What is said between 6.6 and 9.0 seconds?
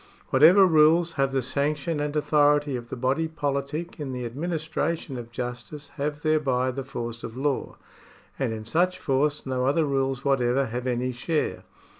the force of law; and in such